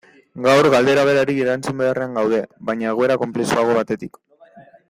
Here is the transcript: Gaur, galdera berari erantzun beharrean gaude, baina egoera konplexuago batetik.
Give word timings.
Gaur, 0.45 0.69
galdera 0.75 1.03
berari 1.09 1.35
erantzun 1.43 1.77
beharrean 1.83 2.17
gaude, 2.21 2.41
baina 2.71 2.91
egoera 2.95 3.23
konplexuago 3.25 3.81
batetik. 3.81 4.23